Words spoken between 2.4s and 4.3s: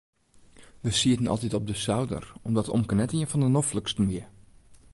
omdat omke net ien fan de nofliksten wie.